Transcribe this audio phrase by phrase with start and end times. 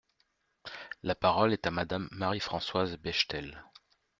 [1.03, 3.63] La parole est à Madame Marie-Françoise Bechtel.